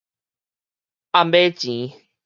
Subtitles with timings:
[1.11, 2.07] 暗碼錢